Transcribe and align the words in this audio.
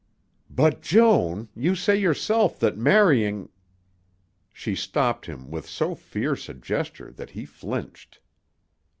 "But, 0.49 0.81
Joan, 0.81 1.47
you 1.55 1.75
say 1.75 1.95
yourself 1.95 2.57
that 2.59 2.75
marrying" 2.75 3.49
She 4.51 4.73
stopped 4.73 5.27
him 5.27 5.51
with 5.51 5.67
so 5.69 5.93
fierce 5.93 6.49
a 6.49 6.55
gesture 6.55 7.11
that 7.11 7.29
he 7.29 7.45
flinched. 7.45 8.19